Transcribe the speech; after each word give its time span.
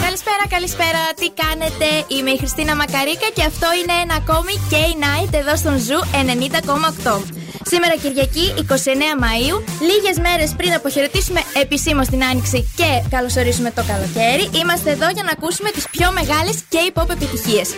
καλησπέρα, 0.00 0.48
καλησπέρα. 0.48 0.98
τι 1.16 1.30
κάνετε; 1.42 2.04
Είμαι 2.08 2.30
η 2.30 2.38
Χριστίνα 2.38 2.76
Μακαρίκα 2.76 3.28
και 3.34 3.44
αυτό 3.44 3.66
είναι 3.82 4.02
ένα 4.02 4.14
ακόμη 4.14 4.52
K-Night 4.70 5.32
εδώ 5.32 5.56
στον 5.56 5.78
Ζου 5.78 6.00
90,8. 7.04 7.43
Σήμερα 7.74 7.96
Κυριακή, 8.02 8.46
29 8.58 9.22
Μαΐου, 9.24 9.56
λίγες 9.88 10.16
μέρες 10.26 10.50
πριν 10.58 10.72
αποχαιρετήσουμε 10.72 11.40
επισήμως 11.62 12.06
την 12.08 12.24
Άνοιξη 12.24 12.72
και 12.76 12.90
καλωσορίσουμε 13.10 13.70
το 13.70 13.82
καλοκαίρι, 13.90 14.44
είμαστε 14.60 14.90
εδώ 14.90 15.08
για 15.16 15.22
να 15.22 15.32
ακούσουμε 15.36 15.70
τις 15.70 15.84
πιο 15.90 16.08
μεγάλες 16.18 16.56
K-pop 16.72 17.08
επιτυχίες. 17.16 17.68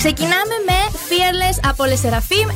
Ξεκινάμε 0.00 0.56
με 0.68 0.78
Fearless 1.08 1.58
από 1.70 1.82
Le 1.90 1.98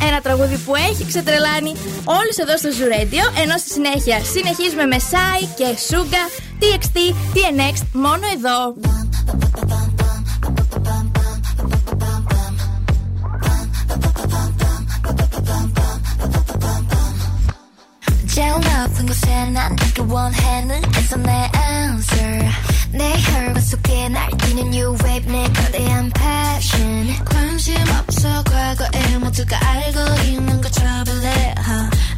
ένα 0.09 0.21
τραγούδι 0.21 0.57
που 0.65 0.75
έχει 0.75 1.07
ξετρελάνει 1.07 1.73
όλους 2.19 2.37
εδώ 2.43 2.55
στο 2.57 2.69
Zoo 2.77 2.89
Radio, 2.97 3.25
ενώ 3.43 3.55
στη 3.59 3.71
συνέχεια 3.71 4.17
συνεχίζουμε 4.35 4.85
με 4.93 4.97
Sai 5.11 5.41
και 5.59 5.69
Suga, 5.89 6.25
TXT, 6.61 6.97
TNX, 7.35 7.75
μόνο 7.93 8.25
εδώ. 8.37 8.59
젤럽은 18.37 19.07
곳에 19.07 19.47
난 19.47 19.75
내게 19.77 20.03
원하는 20.03 20.83
It's 20.83 21.19
my 21.19 21.51
answer. 21.57 22.51
내 22.93 23.15
혈관 23.19 23.63
속에 23.63 24.11
날뛰는 24.11 24.75
new 24.75 24.95
wave 25.03 25.33
내 25.33 25.43
거대한 25.55 26.11
passion. 26.11 27.25
관심 27.25 27.75
없어 27.99 28.43
과거에 28.43 29.17
모두가 29.21 29.59
알고 29.67 30.23
있는 30.27 30.61
거 30.61 30.69
trouble 30.69 31.19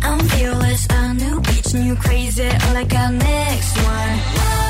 I'm 0.02 0.18
fearless 0.32 0.88
a 0.90 1.14
new 1.14 1.40
bitch 1.40 1.74
new 1.76 1.94
crazy 1.94 2.48
all 2.48 2.76
I 2.76 2.82
got 2.82 3.14
next 3.14 3.78
one. 3.86 4.67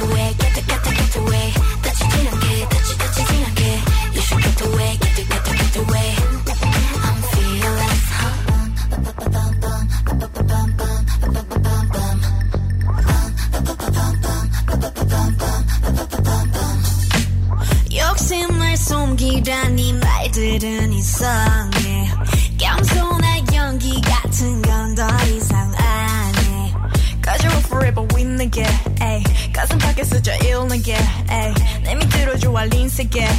away, 0.00 0.34
get 0.38 0.54
the, 0.54 0.62
get 0.62 0.84
the, 0.84 0.90
get 0.90 1.16
away. 1.16 1.67
again. 32.98 33.37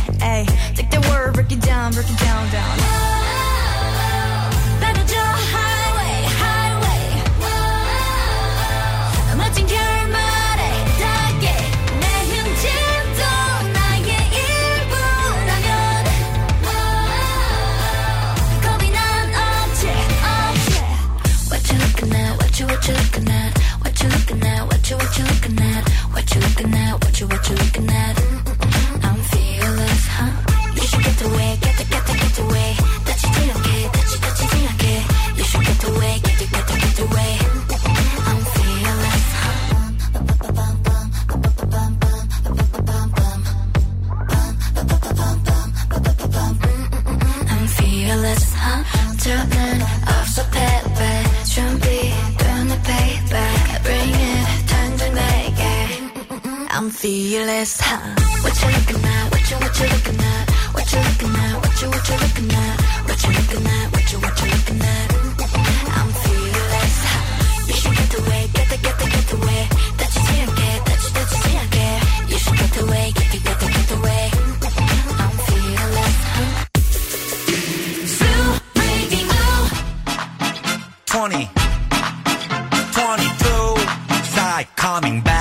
coming 85.02 85.22
back. 85.22 85.40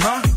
Long? 0.00 0.27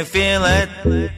you 0.00 0.06
feel 0.06 0.44
it? 0.46 1.10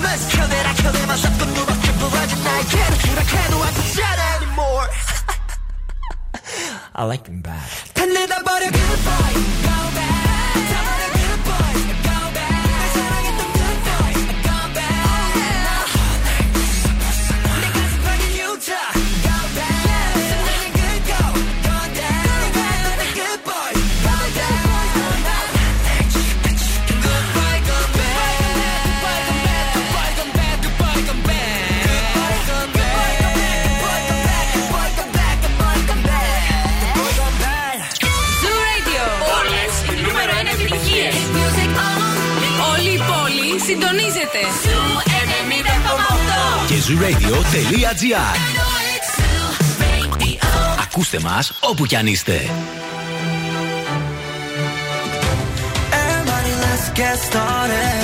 mess 0.00 0.28
켜내라 0.36 0.74
켜내 0.74 1.06
맞아쁜 1.06 1.54
누밖에 1.54 1.92
부러진 1.92 2.44
나의 2.44 2.58
I 2.58 3.24
can't 3.24 3.54
shut 3.94 4.18
anymore? 4.36 4.88
I 6.94 7.04
like 7.04 7.24
them 7.24 7.42
bad. 7.42 7.62
Goodbye. 7.94 9.87
Συντονίζετε. 43.78 44.38
Και 46.66 46.74
zooradio.gr 46.74 48.36
Ακούστε 50.82 51.20
μας 51.20 51.52
όπου 51.60 51.86
κι 51.86 51.96
αν 51.96 52.06
είστε. 52.06 52.50
get 56.94 57.18
started. 57.30 57.98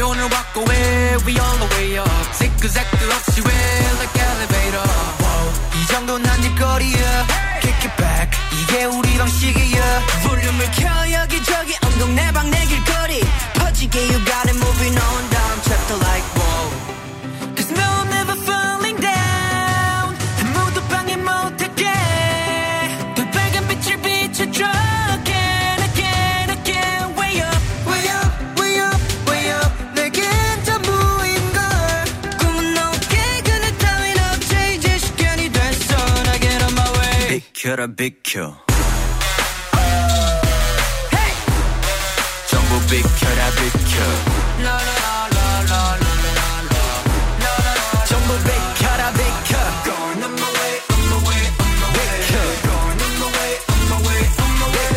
gonna 0.00 0.26
walk 0.28 0.56
away, 0.56 1.14
we 1.26 1.38
on 1.38 1.60
the 1.60 1.66
way 1.76 1.98
up. 1.98 2.09
비켜 38.00 38.56
hey! 41.12 41.34
전부 42.48 42.80
비켜라 42.86 43.50
비켜 43.50 44.00
전부 48.06 48.38
비켜라 48.38 49.12
비켜 49.12 49.52
Going 49.84 50.24
on 50.24 50.32
my 50.32 50.48
way 50.48 50.80
on 50.88 51.02
my 51.10 51.20
way 51.28 51.44
on 51.60 51.76
my 51.76 51.92
way 51.92 52.16
Going 52.64 53.04
on 53.04 53.12
my 53.20 53.28
way 53.36 53.60
on 53.68 53.84
my 53.84 54.00
way 54.08 54.24
on 54.40 54.48
my 54.56 54.64
way 54.72 54.88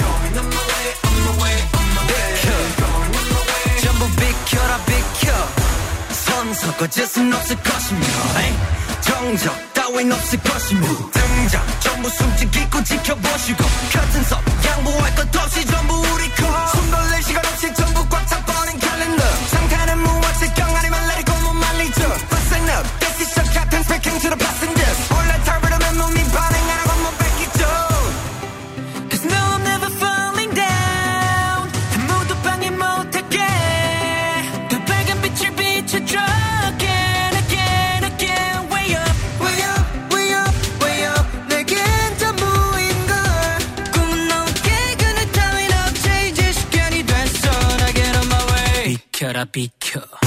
Going 0.00 0.40
on 0.40 0.48
my 0.48 0.64
way 0.64 0.96
on 1.04 1.20
my 1.20 1.36
way 1.36 1.60
on 1.76 1.92
my 1.92 2.08
way 2.08 2.32
Going 2.80 3.12
on 3.12 3.28
my 3.36 3.44
way 3.52 3.76
전부 3.84 4.08
비켜라 4.16 4.72
비켜 4.88 5.28
선 6.08 6.24
섞어질 6.54 7.04
순 7.06 7.34
없을 7.34 7.54
것이며 7.62 8.00
정적 9.02 9.74
따윈 9.74 10.10
없을 10.10 10.40
것이며 10.40 11.15
숨 12.08 12.36
죽이고 12.36 12.82
지켜보시고 12.84 13.64
Yeah. 49.94 50.25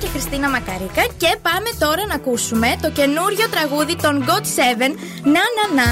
και 0.00 0.08
Χριστίνα 0.08 0.48
Μακαρίκα 0.48 1.04
και 1.16 1.36
πάμε 1.42 1.70
τώρα 1.78 2.06
να 2.06 2.14
ακούσουμε 2.14 2.68
το 2.82 2.90
καινούριο 2.90 3.48
τραγούδι 3.54 3.96
των 3.96 4.24
God 4.28 4.44
7 4.44 4.94
«Να 5.34 5.42
Να 5.56 5.64
Να». 5.78 5.88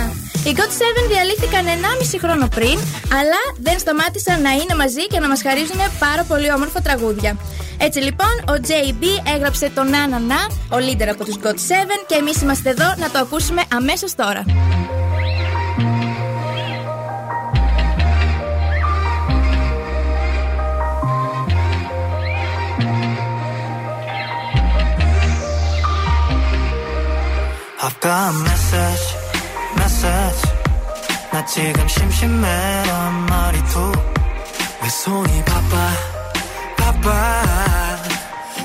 Οι 0.46 0.54
God 0.56 0.70
7 1.04 1.08
διαλύθηκαν 1.08 1.64
1,5 1.64 2.18
χρόνο 2.20 2.48
πριν, 2.48 2.78
αλλά 3.18 3.40
δεν 3.58 3.78
σταμάτησαν 3.78 4.42
να 4.42 4.50
είναι 4.50 4.74
μαζί 4.76 5.06
και 5.06 5.20
να 5.20 5.28
μας 5.28 5.42
χαρίζουν 5.42 5.80
πάρα 5.98 6.24
πολύ 6.24 6.52
όμορφα 6.52 6.80
τραγούδια. 6.80 7.36
Έτσι 7.78 7.98
λοιπόν, 7.98 8.34
ο 8.48 8.54
JB 8.68 9.04
έγραψε 9.34 9.70
το 9.74 9.82
Να 9.82 10.06
Να 10.08 10.40
ο 10.76 10.78
leader 10.86 11.08
από 11.10 11.24
τους 11.24 11.36
God 11.42 11.46
7 11.46 11.54
και 12.06 12.14
εμείς 12.14 12.42
είμαστε 12.42 12.70
εδώ 12.70 12.94
να 12.96 13.10
το 13.10 13.18
ακούσουμε 13.18 13.62
αμέσως 13.72 14.14
τώρα. 14.14 14.44
got 28.06 28.30
a 28.30 28.38
message, 28.38 29.06
message. 29.74 30.42
나 31.32 31.44
지금 31.44 31.88
심심해, 31.88 32.46
란 32.86 33.26
말이 33.26 33.58
또. 33.72 33.92
왜 34.80 34.88
손이 34.88 35.44
바빠, 35.44 35.90
바빠. 36.76 37.42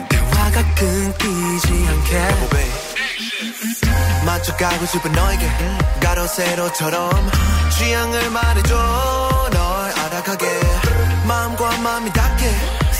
대화가 0.09 0.75
끊기지 0.75 1.87
않게. 1.89 2.17
Oh, 2.17 2.71
마주가고 4.25 4.85
싶은 4.85 5.11
너에게. 5.11 5.49
가로 6.03 6.27
세로처럼. 6.27 7.31
취향을 7.71 8.29
말해줘, 8.29 9.49
널 9.53 9.91
알아가게. 10.01 10.45
마음과 11.25 11.77
마음이 11.77 12.13
닿게. 12.13 12.45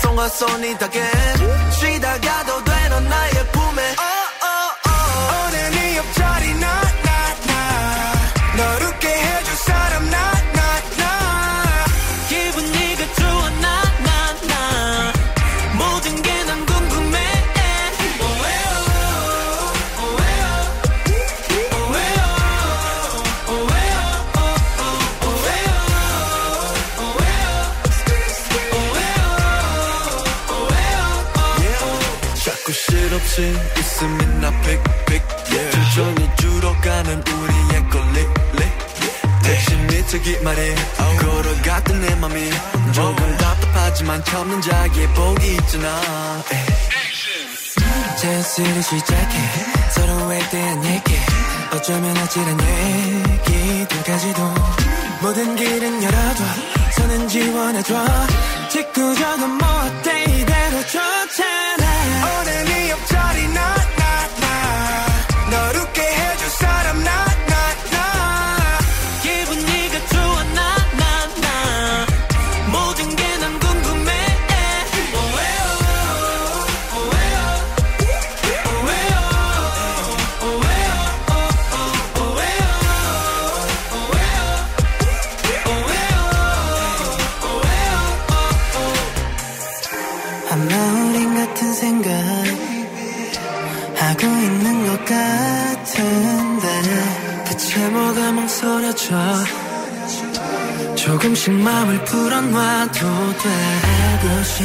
손과 0.02 0.28
손이 0.28 0.76
닿게. 0.76 1.08
쉬다가도 1.78 2.64
되는 2.64 3.08
나의 3.08 3.31
즐기기만 40.22 40.56
해. 40.56 40.74
걸어갔던 41.18 42.00
내 42.00 42.14
맘이. 42.16 42.50
조금 42.92 43.36
답답하지만 43.36 44.24
참는 44.24 44.60
자기의 44.60 45.08
복이 45.08 45.54
있잖아. 45.54 46.42
예. 46.52 48.16
자연스레 48.16 48.82
시작해. 48.82 49.38
서로에 49.90 50.38
대한 50.50 50.84
얘기. 50.84 51.14
어쩌면 51.74 52.16
아찔한 52.16 52.58
얘기들까지도 53.48 54.54
모든 55.22 55.56
길은 55.56 56.02
열어둬 56.02 56.44
서는 56.96 57.28
지원해줘. 57.28 57.94
직구적은 58.70 59.50
뭐 59.50 59.68
어때 59.68 60.24
이대로 60.24 60.86
줘. 60.86 61.11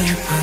can't. 0.06 0.37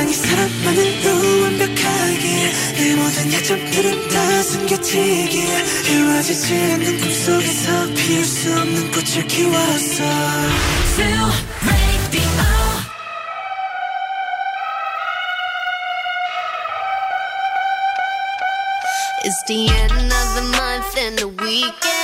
사랑이 0.00 0.14
사람만으로 0.14 1.42
완벽하게 1.42 2.52
내 2.74 2.94
모든 2.96 3.32
약점들은 3.34 4.08
다 4.08 4.42
숨겨지기에 4.42 5.64
이루어지지 5.90 6.54
않는 6.54 7.00
꿈속에서 7.00 7.86
피울 7.94 8.24
수 8.24 8.50
없는 8.50 8.90
꽃을 8.92 9.26
키웠어 9.26 10.04
It's 19.22 19.42
the 19.46 19.68
end 19.68 19.92
of 19.92 20.34
the 20.34 20.42
month 20.56 20.96
and 20.96 21.18
the 21.18 21.28
weekend. 21.28 21.99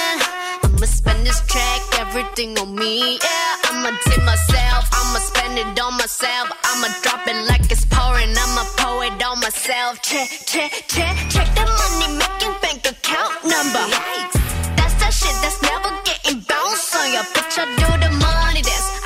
I'ma 0.87 0.95
spend 0.95 1.27
this 1.27 1.41
track, 1.49 1.83
everything 1.99 2.57
on 2.61 2.73
me. 2.77 3.19
Yeah, 3.19 3.71
I'ma 3.71 3.91
tip 4.05 4.23
myself, 4.23 4.87
I'ma 4.93 5.19
spend 5.19 5.59
it 5.59 5.81
on 5.81 5.95
myself. 5.95 6.47
I'ma 6.63 6.87
drop 7.03 7.27
it 7.27 7.49
like 7.49 7.69
it's 7.73 7.85
pouring, 7.87 8.31
I'ma 8.31 8.63
pour 8.79 9.05
it 9.05 9.21
on 9.21 9.41
myself. 9.41 10.01
Check, 10.03 10.31
check, 10.47 10.71
check, 10.87 11.17
check 11.29 11.49
the 11.57 11.67
money 11.67 12.19
making 12.23 12.55
bank 12.63 12.87
account 12.87 13.35
number. 13.43 13.83
That's 14.79 14.95
that 15.03 15.11
shit 15.11 15.35
that's 15.43 15.61
never 15.61 15.91
getting 16.05 16.39
bounced 16.47 16.95
on 16.95 17.11
your. 17.11 17.27
I 17.35 17.65
do 17.83 18.07
the 18.07 18.11
money 18.23 18.63
dance. 18.63 19.06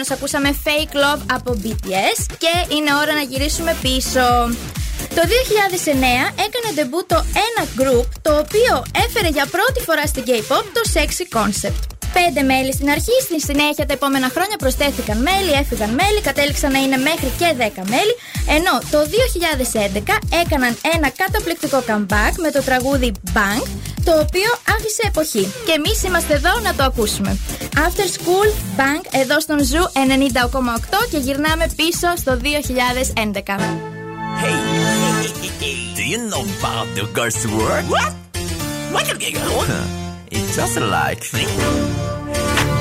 προηγουμένω 0.00 0.04
ακούσαμε 0.10 0.50
Fake 0.64 0.94
Love 1.02 1.22
από 1.36 1.50
BTS 1.62 2.18
και 2.42 2.74
είναι 2.74 2.94
ώρα 3.02 3.14
να 3.14 3.24
γυρίσουμε 3.30 3.76
πίσω. 3.82 4.24
Το 5.16 5.22
2009 5.26 5.30
έκανε 6.46 6.68
ντεμπού 6.74 7.06
το 7.06 7.24
ένα 7.46 7.62
group 7.78 8.08
το 8.22 8.32
οποίο 8.38 8.72
έφερε 9.04 9.28
για 9.28 9.46
πρώτη 9.56 9.80
φορά 9.86 10.06
στην 10.06 10.22
K-pop 10.26 10.64
το 10.76 10.82
sexy 10.94 11.24
concept. 11.38 11.82
Πέντε 12.12 12.42
μέλη 12.42 12.72
στην 12.72 12.88
αρχή, 12.90 13.16
στη 13.26 13.40
συνέχεια 13.40 13.86
τα 13.86 13.92
επόμενα 13.92 14.28
χρόνια 14.34 14.56
προσθέθηκαν 14.56 15.18
μέλη, 15.28 15.52
έφυγαν 15.60 15.90
μέλη, 15.90 16.20
κατέληξαν 16.20 16.72
να 16.72 16.78
είναι 16.78 16.96
μέχρι 16.96 17.30
και 17.38 17.48
10 17.58 17.82
μέλη. 17.94 18.14
Ενώ 18.56 18.74
το 18.92 18.98
2011 19.10 20.18
έκαναν 20.42 20.76
ένα 20.94 21.08
καταπληκτικό 21.22 21.78
comeback 21.88 22.34
με 22.44 22.50
το 22.50 22.62
τραγούδι 22.62 23.12
Bang, 23.34 23.64
το 24.10 24.20
οποίο 24.20 24.50
άφησε 24.76 25.02
εποχή. 25.06 25.52
Και 25.66 25.72
εμείς 25.72 26.02
είμαστε 26.02 26.34
εδώ 26.34 26.58
να 26.62 26.74
το 26.74 26.82
ακούσουμε. 26.82 27.38
After 27.74 28.06
School 28.16 28.48
Bang 28.78 29.04
εδώ 29.10 29.40
στον 29.40 29.64
Ζου 29.64 29.82
90,8 29.82 31.08
και 31.10 31.18
γυρνάμε 31.18 31.66
πίσω 31.76 32.16
στο 32.16 32.36
2011. 32.36 32.40
Hey, 34.42 34.56
do 35.98 36.02
you 36.12 36.18
know 36.30 36.44
about 36.58 36.86
the 36.98 37.04
girls' 37.16 37.44
world? 37.56 37.86
What? 37.94 38.12
What 38.94 39.04
you 39.10 39.16
get 39.24 39.34
It's 40.34 40.56
just 40.56 40.76
like 40.96 41.22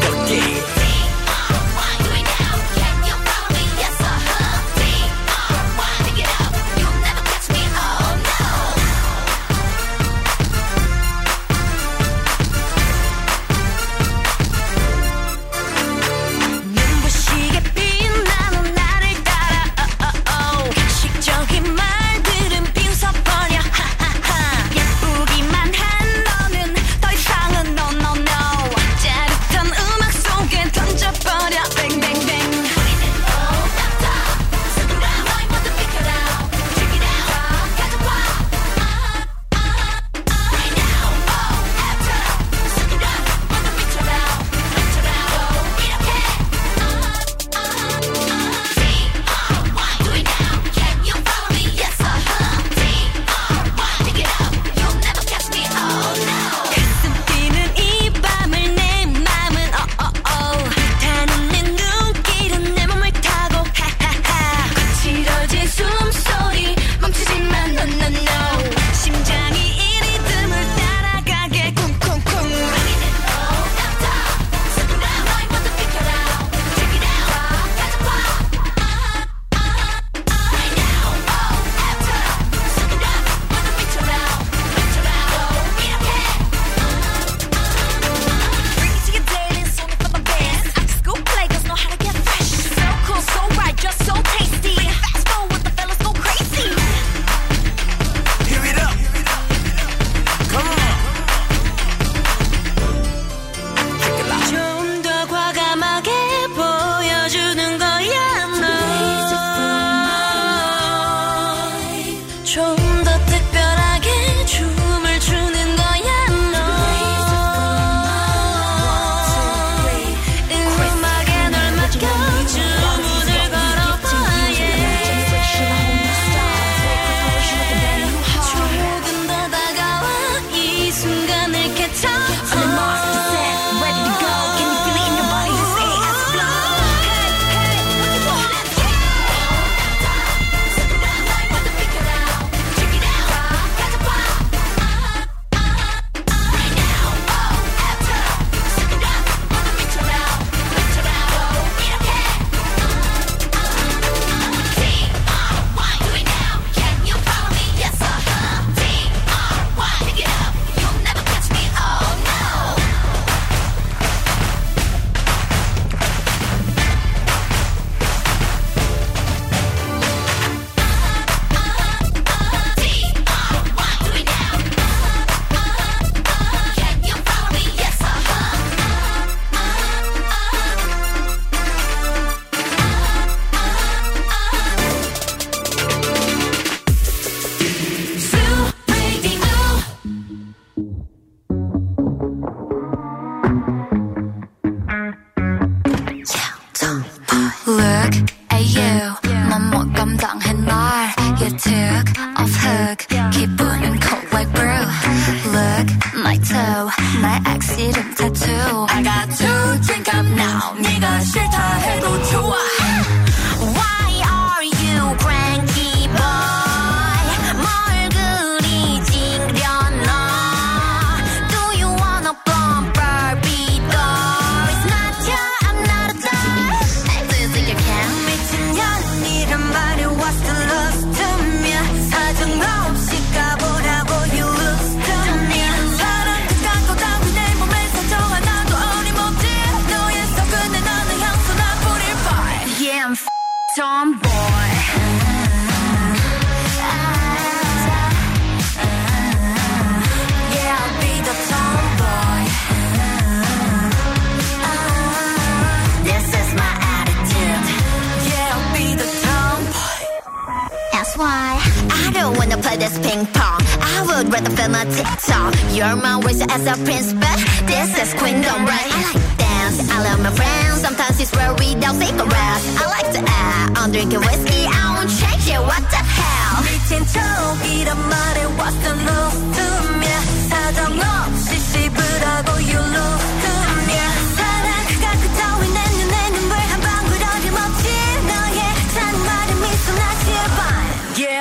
okay. 0.09 0.78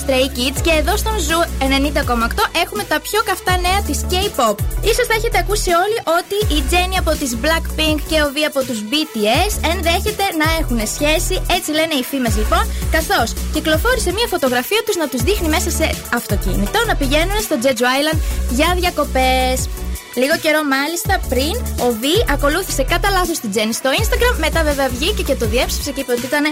Stray 0.00 0.26
και 0.62 0.72
εδώ 0.80 0.96
στον 0.96 1.18
Ζου 1.18 1.40
90,8 1.58 2.26
έχουμε 2.62 2.84
τα 2.84 3.00
πιο 3.00 3.20
καυτά 3.28 3.54
νέα 3.66 3.80
της 3.86 3.98
K-pop. 4.10 4.56
Ίσως 4.90 5.06
θα 5.10 5.14
έχετε 5.18 5.38
ακούσει 5.38 5.70
όλοι 5.84 5.98
ότι 6.18 6.36
η 6.56 6.58
Jenny 6.70 6.96
από 6.98 7.10
τις 7.20 7.32
Blackpink 7.42 7.98
και 8.08 8.18
ο 8.24 8.28
V 8.34 8.36
από 8.50 8.60
τους 8.68 8.78
BTS 8.90 9.52
ενδέχεται 9.72 10.24
να 10.40 10.46
έχουν 10.60 10.80
σχέση, 10.94 11.34
έτσι 11.56 11.70
λένε 11.78 11.94
οι 12.00 12.04
φήμες 12.10 12.36
λοιπόν, 12.36 12.64
καθώς 12.96 13.28
κυκλοφόρησε 13.54 14.12
μια 14.12 14.26
φωτογραφία 14.34 14.82
τους 14.86 14.96
να 14.96 15.08
τους 15.08 15.22
δείχνει 15.22 15.48
μέσα 15.48 15.70
σε 15.70 15.86
αυτοκίνητο 16.14 16.78
να 16.86 16.94
πηγαίνουν 16.96 17.38
στο 17.40 17.56
Jeju 17.62 17.86
Island 17.98 18.18
για 18.50 18.74
διακοπές. 18.80 19.58
Λίγο 20.14 20.36
καιρό 20.42 20.62
μάλιστα 20.64 21.20
πριν, 21.28 21.54
ο 21.86 21.88
Δι 22.00 22.16
ακολούθησε 22.30 22.82
κατά 22.82 23.10
λάθος 23.10 23.38
την 23.38 23.50
Τζέννη 23.50 23.72
στο 23.72 23.90
Instagram. 24.00 24.36
Μετά 24.38 24.62
βέβαια 24.62 24.88
βγήκε 24.88 25.22
και 25.22 25.34
το 25.34 25.46
διέψευσε 25.46 25.90
και 25.90 26.00
είπε 26.00 26.12
ότι 26.12 26.26
ήταν 26.26 26.44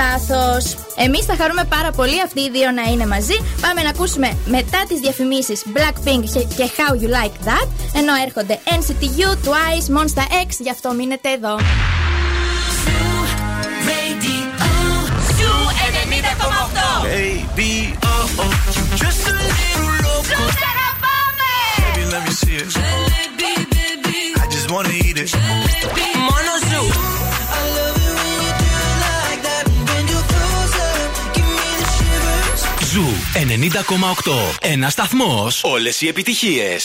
λάθος. 0.00 0.76
Εμείς 0.96 1.24
θα 1.24 1.36
χαρούμε 1.36 1.64
πάρα 1.64 1.90
πολύ 1.90 2.22
αυτοί 2.22 2.40
οι 2.40 2.50
δύο 2.50 2.70
να 2.70 2.82
είναι 2.90 3.06
μαζί. 3.06 3.36
Πάμε 3.60 3.82
να 3.82 3.88
ακούσουμε 3.88 4.36
μετά 4.46 4.80
τις 4.88 4.98
διαφημίσεις 5.00 5.62
Blackpink 5.74 6.24
και 6.56 6.70
How 6.76 6.92
You 7.02 7.08
Like 7.18 7.36
That. 7.48 7.66
Ενώ 8.00 8.12
έρχονται 8.26 8.60
NCT 8.78 9.02
U, 9.26 9.30
Twice, 9.46 9.86
Monster 9.96 10.26
X. 10.46 10.48
Γι' 10.58 10.70
αυτό 10.70 10.92
μείνετε 10.92 11.28
εδώ. 11.30 11.56
Baby, 17.04 17.74
oh, 18.02 18.26
you 19.02 19.41
let 22.12 22.24
me 22.26 22.30
see 22.30 22.56
it. 22.56 22.68
Jalebi, 22.76 23.52
baby. 23.74 24.20
I 24.42 24.46
just 24.54 24.70
wanna 24.70 24.90
eat 24.90 25.16
it. 25.22 25.28
Jalebi. 25.34 26.06
Mono 26.28 26.54
Zoo. 26.68 26.88
Ένα 34.60 34.90
σταθμό. 34.90 35.48
Όλε 35.62 35.90
οι 36.00 36.08
επιτυχίε. 36.08 36.76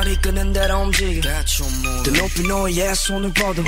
발이 0.00 0.16
끄는 0.16 0.52
대로 0.54 0.80
움직여. 0.80 1.20
더 1.20 2.10
높이 2.10 2.48
너의 2.48 2.94
손을 2.94 3.30
뻗어 3.34 3.62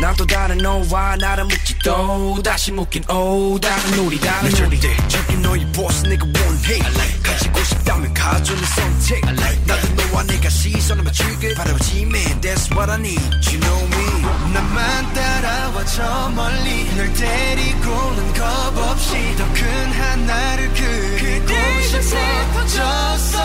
난또 0.00 0.26
다른 0.26 0.58
너와 0.58 1.16
나를 1.16 1.44
묻지 1.44 1.74
또 1.82 2.38
다시 2.44 2.70
묶인 2.72 3.02
오 3.10 3.58
다른 3.58 3.98
우리 4.00 4.20
다른 4.20 4.52
우리. 4.66 4.78
절대 4.78 5.34
너의 5.36 5.64
보스 5.72 6.02
내가 6.04 6.26
원해. 6.26 6.74
like 6.74 7.22
가지고 7.22 7.64
싶다면 7.64 8.12
가져는 8.12 8.62
선택. 8.64 9.24
like 9.28 9.62
나도 9.66 9.88
너와 9.94 10.22
내가 10.24 10.50
시선을 10.50 11.04
맞추길 11.04 11.54
바라보지 11.54 12.02
man 12.02 12.40
that's 12.42 12.70
what 12.76 12.90
I 12.90 12.98
need 13.00 13.22
you 13.48 13.58
know 13.58 13.86
me. 13.86 14.52
나만 14.52 15.14
따라와 15.14 15.84
저 15.86 16.28
멀리. 16.34 16.84
널 16.96 17.12
데리고는 17.14 18.34
겁 18.34 18.76
없이 18.76 19.12
더 19.38 19.44
큰 19.54 19.92
하나를 19.92 20.70
그리고 20.74 21.46
싶어. 21.80 22.52
퍼졌어 22.52 23.38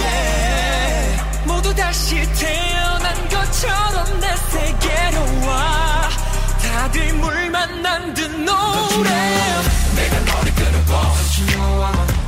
yeah 0.00 0.65
모두 1.66 1.74
다시 1.74 2.14
태어난 2.34 3.28
것처럼 3.28 4.20
내 4.20 4.36
세계로 4.36 5.48
와 5.48 6.08
다들 6.62 7.12
물만 7.14 7.82
남든 7.82 8.44
노래 8.44 9.10
내가 9.96 10.20
너를 10.20 10.54
끊어봐 10.54 11.12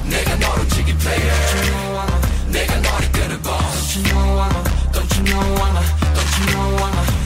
내가 0.05 0.35
너를 0.35 0.69
지킨 0.71 0.99
player 0.99 2.09
내가 2.49 2.77
너를 2.81 3.13
끊어봐 3.13 3.59
Don't 3.59 3.97
you 3.97 4.13
know 4.13 4.41
I'm 4.41 4.57
a, 4.57 4.63
don't 4.93 5.19
you 5.19 5.23
know 5.33 5.55
I'm 5.63 5.77
a, 5.77 5.83
don't 6.15 6.39
you 6.39 6.47
know 6.55 6.85
I'm 6.85 6.99
a 6.99 7.18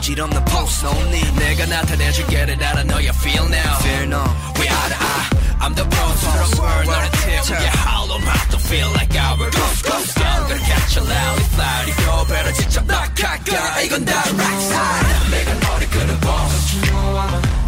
부질없는 0.00 0.44
post 0.46 0.86
no 0.86 0.92
need 1.12 1.32
내가 1.36 1.66
나타내줄 1.66 2.26
get 2.28 2.50
it 2.50 2.62
out 2.62 2.78
I 2.78 2.84
know 2.84 2.98
you 2.98 3.12
feel 3.12 3.44
now 3.48 3.76
Fear 3.84 4.06
no 4.08 4.24
We 4.56 4.64
are 4.64 4.88
the 4.88 4.96
eye 4.96 5.28
I'm 5.60 5.74
the 5.76 5.84
proton 5.84 6.46
swirl 6.56 6.84
너를 6.88 7.10
태우게 7.20 7.68
hollow 7.84 8.16
mouth 8.24 8.48
Don't 8.48 8.64
feel 8.64 8.88
like 8.96 9.12
I 9.12 9.36
will 9.36 9.52
ghost 9.52 9.84
ghost 9.84 10.16
go 10.16 10.24
Gonna 10.24 10.64
catch 10.64 10.96
a 10.96 11.04
loud 11.04 11.42
fly 11.52 11.84
이거 11.92 12.24
better 12.24 12.52
지쳐 12.56 12.80
낙하가 12.88 13.80
이건 13.84 14.04
다 14.06 14.12
right 14.24 14.62
side 14.72 15.30
내가 15.30 15.50
너를 15.68 15.90
끄는 15.90 16.20
boss 16.20 16.80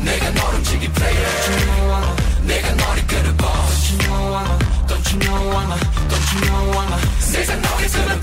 내가 0.00 0.30
널 0.32 0.54
움직인 0.56 0.92
player 0.92 1.28
내가 2.48 2.72
너를 2.72 3.06
끄는 3.06 3.36
boss 3.36 3.92
Don't 4.88 5.04
you 5.12 5.18
know 5.20 5.52
I'm 5.52 5.68
a 5.68 5.78
Don't 6.08 6.28
you 6.32 6.40
know 6.48 6.80
I'm 6.80 6.92
a. 6.96 7.20
세상 7.20 7.60
너를 7.60 7.88
쓰는 7.88 8.20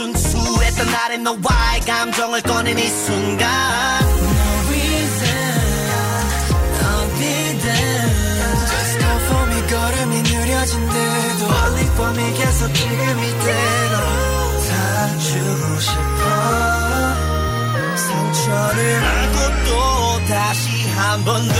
순수했던 0.00 0.86
나의 0.90 1.18
너와의 1.18 1.80
감정을 1.86 2.40
꺼낸 2.40 2.78
이 2.78 2.86
순간. 2.88 3.50
봄이 11.96 12.32
계속 12.32 12.72
지금 12.72 13.24
이대로 13.24 13.96
다 14.68 15.18
주고 15.18 15.80
싶어. 15.80 16.22
상처를 17.96 19.04
안고 19.04 19.38
또 19.66 20.26
다시 20.26 20.88
한 20.96 21.24
번 21.24 21.46
더 21.46 21.54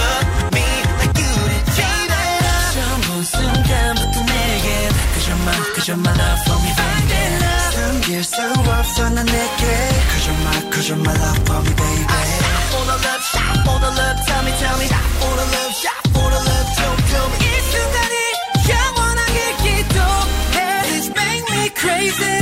Me 0.57 0.65
like 0.97 1.23
you 1.23 1.33
did 1.77 1.91
본 3.07 3.23
순간부터 3.23 4.21
내겐 4.25 4.93
그저만 5.15 5.73
그저만 5.75 6.15
love 6.17 6.41
for 6.47 6.59
me 6.63 6.71
baby 6.75 7.40
숨길 8.00 8.24
수 8.24 8.36
없어 8.42 9.10
난 9.10 9.26
내게 9.26 9.64
Cause 10.10 10.28
you're 10.28 10.40
my, 10.46 10.72
cause 10.72 10.88
you're 10.90 11.02
my 11.04 11.12
love 11.12 11.40
for 11.46 11.60
me 11.62 11.72
baby 11.76 12.06
For 12.72 12.84
the 12.88 12.98
love 13.04 13.24
shot, 13.32 13.56
for 13.68 13.78
the 13.84 13.92
love 14.00 14.18
tell 14.26 14.44
me 14.48 14.52
tell 14.64 14.78
me 14.80 14.88
For 15.20 15.34
the 15.36 15.48
love 15.56 15.74
shot, 15.76 16.02
for 16.16 16.28
the 16.32 16.42
love 16.50 16.68
tell 16.80 16.94
me 16.96 17.04
tell 17.12 17.28
me 17.30 17.36
이 17.44 17.52
순간이 17.72 18.16
영원하게 18.72 19.40
기도해 19.64 20.58
This 20.88 21.08
make 21.20 21.44
me 21.52 21.70
crazy 21.76 22.39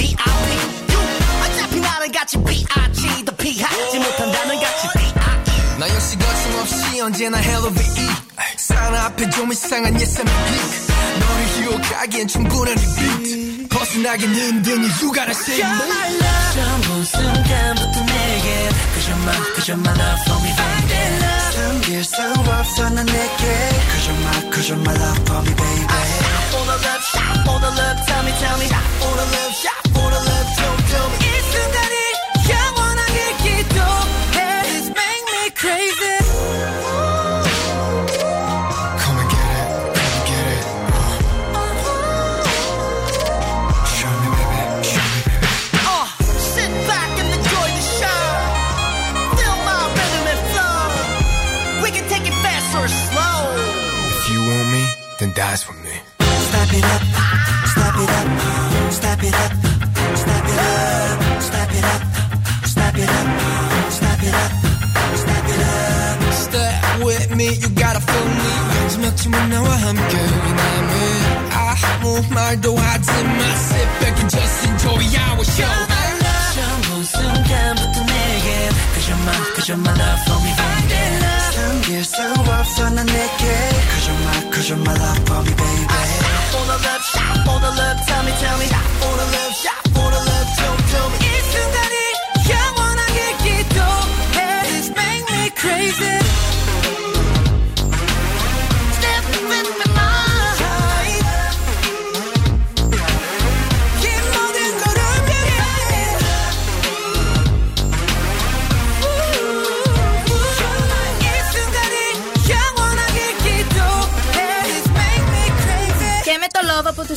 My 0.00 0.06
VIP. 0.06 0.22
You, 0.92 1.00
어차피 1.44 1.80
나랑 1.80 2.12
같이 2.12 2.38
B.I.G. 2.38 3.24
더 3.24 3.36
피하지 3.36 3.98
못한다는 3.98 4.60
같이 4.60 4.88
D.I.E. 4.94 5.78
나 5.78 5.88
역시 5.88 6.16
거침없이 6.18 7.00
언제나 7.00 7.38
헬로비이 7.38 8.08
사랑 8.56 8.94
앞에 9.06 9.30
좀 9.30 9.52
이상한 9.52 9.98
예상의 9.98 10.32
빅 10.32 10.90
너를 11.20 11.64
유혹하기엔 11.64 12.28
충분한 12.28 12.74
리빅 12.74 13.68
벗어나기는 13.68 14.62
든 14.62 14.72
you 14.78 15.12
gotta 15.12 15.30
say 15.30 15.60
me 15.60 16.18
처음 16.54 16.80
본 16.82 17.04
순간부터 17.04 18.00
내게 18.04 18.68
그저만 18.94 19.54
그저만 19.54 19.96
love 19.96 20.22
for 20.26 20.42
me 20.42 20.56
baby 20.56 21.30
숨길 21.52 22.04
수 22.04 22.16
없어 22.22 22.90
난 22.90 23.06
내게 23.06 23.80
my, 24.20 24.50
cause 24.52 24.68
you're 24.68 24.80
my 24.80 24.94
love 24.94 25.20
for 25.24 25.40
me 25.42 25.52
baby 25.54 25.86
For 26.50 26.64
the 26.66 26.76
love 26.84 27.04
shot, 27.04 27.36
for 27.46 27.58
the 27.60 27.70
love 27.70 27.98
tell 28.06 28.22
me 28.24 28.32
tell 28.40 28.56
me 28.58 28.66
For 29.00 29.12
the 29.16 29.26
love 29.34 29.54
shot, 29.54 29.89
crazy. 35.60 36.09
마지막쯤은 69.29 69.49
나와 69.49 69.69
함께 69.69 70.17
남은 70.17 71.51
아무 71.51 72.21
말도 72.33 72.75
하지 72.75 73.11
마 73.11 73.55
Sit 73.55 73.99
back 73.99 74.19
and 74.19 74.29
just 74.29 74.67
enjoy 74.67 75.03
our 75.21 75.41
show 75.41 75.69
처음 76.55 76.81
본 76.81 77.03
순간부터 77.03 78.01
내겐 78.01 78.71
그저만 78.93 79.53
그저만 79.55 79.95
love 79.95 80.21
for 80.25 80.41
me 80.41 80.55
baby 80.55 81.25
숨길 81.51 82.03
수 82.03 82.21
없어 82.21 82.89
난 82.89 83.05
내게 83.05 83.45
Cause 83.91 84.09
you're 84.09 84.21
my, 84.21 84.51
cause 84.51 84.69
you're 84.69 84.81
my 84.81 84.93
love 84.93 85.21
for 85.25 85.41
me 85.43 85.53
baby 85.53 85.85
For 86.51 86.65
the 86.65 86.77
love 86.85 87.03
shot, 87.05 87.37
for 87.45 87.59
the 87.61 87.71
love 87.77 87.99
tell 88.07 88.23
me 88.23 88.31
tell 88.39 88.57
me 88.57 88.67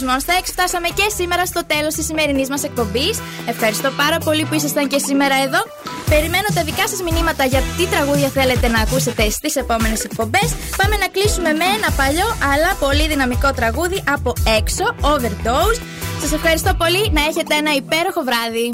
Λόγο 0.03 0.15
από 0.15 0.23
του 0.25 0.25
Monster 0.25 0.41
X 0.41 0.45
φτάσαμε 0.45 0.87
και 0.87 1.05
σήμερα 1.17 1.45
στο 1.45 1.61
τέλος 1.65 1.93
της 1.93 2.05
σημερινής 2.05 2.49
μας 2.49 2.63
εκπομπής. 2.63 3.19
Ευχαριστώ 3.45 3.89
πάρα 3.91 4.17
πολύ 4.17 4.45
που 4.45 4.53
ήσασταν 4.53 4.87
και 4.87 4.99
σήμερα 4.99 5.35
εδώ. 5.45 5.61
Περιμένω 6.09 6.47
τα 6.53 6.63
δικά 6.63 6.87
σας 6.87 7.01
μηνύματα 7.01 7.45
για 7.45 7.61
τι 7.77 7.85
τραγούδια 7.87 8.29
θέλετε 8.29 8.67
να 8.67 8.79
ακούσετε 8.79 9.29
στις 9.29 9.55
επόμενες 9.55 10.03
εκπομπές. 10.03 10.49
Πάμε 10.77 10.95
να 10.97 11.07
κλείσουμε 11.07 11.51
με 11.51 11.65
ένα 11.77 11.89
παλιό 11.95 12.27
αλλά 12.51 12.75
πολύ 12.79 13.07
δυναμικό 13.07 13.51
τραγούδι 13.53 14.03
από 14.15 14.33
έξω, 14.59 14.85
Overdose. 15.01 15.79
Σας 16.21 16.31
ευχαριστώ 16.31 16.73
πολύ, 16.73 17.11
να 17.11 17.21
έχετε 17.21 17.55
ένα 17.55 17.71
υπέροχο 17.73 18.21
βράδυ. 18.23 18.69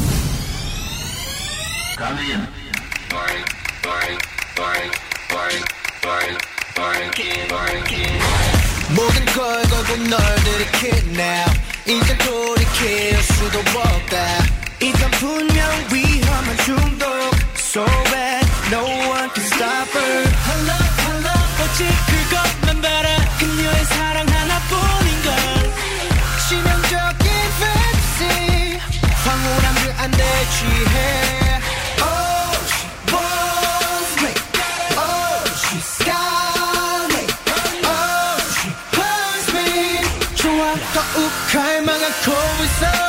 모든 8.95 9.25
걸 9.25 9.61
걸고 9.63 9.97
널 10.09 10.19
들이킨 10.43 11.15
now 11.15 11.51
이젠 11.85 12.17
돌이킬 12.19 13.17
수도 13.23 13.59
없다. 13.59 14.17
이젠 14.81 15.11
분명 15.11 15.65
위험한 15.91 16.57
중독. 16.65 17.07
So 17.55 17.85
bad 18.11 18.47
no 18.71 18.83
one 18.83 19.29
can 19.33 19.45
stop 19.45 19.89
her. 19.97 20.23
Hello 20.45 20.73
hello 21.05 21.31
오직 21.63 21.87
그것만 22.09 22.81
봐라. 22.81 23.09
그녀의 23.39 23.85
사랑 23.85 24.27
하나뿐인 24.27 25.23
걸. 25.23 25.73
치명적인 26.47 27.31
fantasy. 27.59 28.79
황홀한 29.23 29.75
그 29.75 29.93
안에 30.01 30.23
취해. 30.57 31.28
cold 42.23 42.59
we 42.59 42.67
saw 42.67 43.08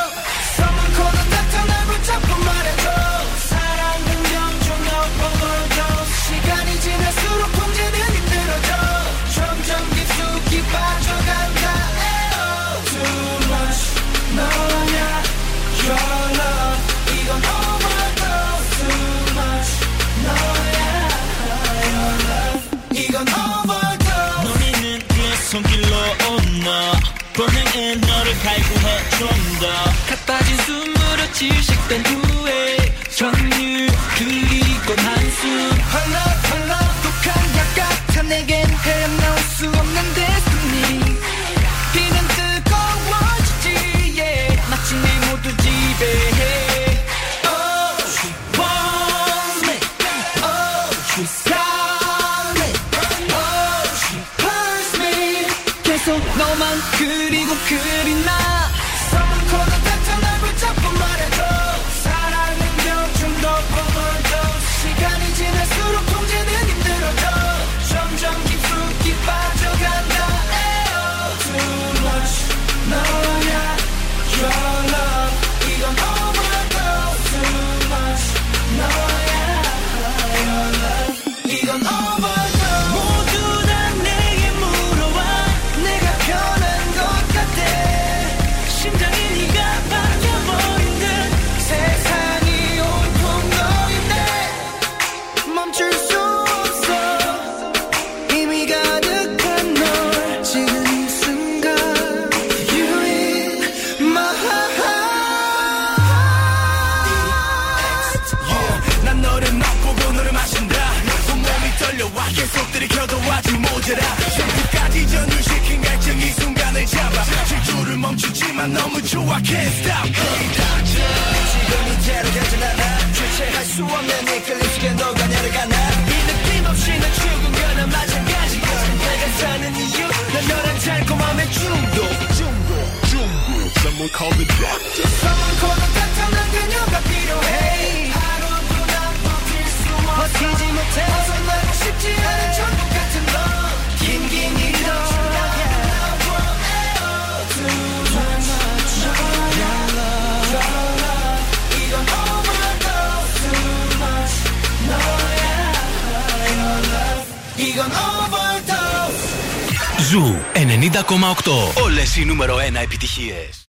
본능은 27.33 28.01
너를 28.01 28.33
갈구해 28.39 29.09
좀더. 29.17 29.67
가빠진 30.09 30.57
숨으로 30.57 31.31
질식된 31.33 32.05
후 32.05 32.30